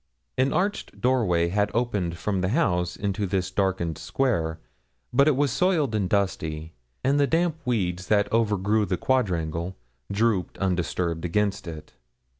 An 0.35 0.51
arched 0.51 0.99
doorway 0.99 1.49
had 1.49 1.69
opened 1.75 2.17
from 2.17 2.41
the 2.41 2.49
house 2.49 2.95
into 2.95 3.27
this 3.27 3.51
darkened 3.51 3.99
square, 3.99 4.59
but 5.13 5.27
it 5.27 5.35
was 5.35 5.51
soiled 5.51 5.93
and 5.93 6.09
dusty; 6.09 6.73
and 7.03 7.19
the 7.19 7.27
damp 7.27 7.57
weeds 7.65 8.07
that 8.07 8.27
overgrew 8.33 8.87
the 8.87 8.97
quadrangle 8.97 9.75
drooped 10.11 10.57
undisturbed 10.57 11.23
against 11.23 11.67
it. 11.67 11.93